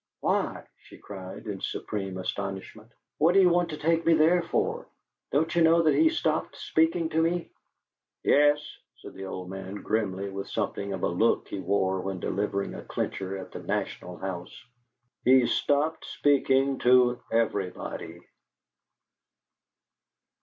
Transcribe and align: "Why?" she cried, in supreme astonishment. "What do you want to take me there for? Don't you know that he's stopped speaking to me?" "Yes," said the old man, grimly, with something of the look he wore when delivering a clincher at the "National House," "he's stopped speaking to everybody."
"Why?" 0.21 0.65
she 0.79 0.97
cried, 0.97 1.45
in 1.45 1.61
supreme 1.61 2.17
astonishment. 2.17 2.91
"What 3.19 3.33
do 3.35 3.39
you 3.39 3.49
want 3.49 3.69
to 3.69 3.77
take 3.77 4.03
me 4.03 4.15
there 4.15 4.41
for? 4.41 4.87
Don't 5.31 5.53
you 5.55 5.61
know 5.61 5.83
that 5.83 5.93
he's 5.93 6.17
stopped 6.17 6.55
speaking 6.55 7.09
to 7.09 7.21
me?" 7.21 7.51
"Yes," 8.23 8.65
said 8.95 9.13
the 9.13 9.25
old 9.27 9.51
man, 9.51 9.75
grimly, 9.83 10.31
with 10.31 10.49
something 10.49 10.91
of 10.93 11.01
the 11.01 11.09
look 11.11 11.49
he 11.49 11.59
wore 11.59 12.01
when 12.01 12.19
delivering 12.19 12.73
a 12.73 12.81
clincher 12.83 13.37
at 13.37 13.51
the 13.51 13.61
"National 13.61 14.17
House," 14.17 14.65
"he's 15.23 15.51
stopped 15.51 16.03
speaking 16.05 16.79
to 16.79 17.21
everybody." 17.31 18.21